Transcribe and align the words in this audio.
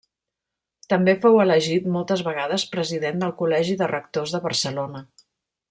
També 0.93 1.13
fou 1.25 1.37
elegit 1.43 1.85
moltes 1.97 2.23
vegades 2.29 2.65
president 2.77 3.21
del 3.25 3.35
Col·legi 3.43 3.77
de 3.83 3.91
Rectors 3.95 4.35
de 4.37 4.41
Barcelona. 4.49 5.05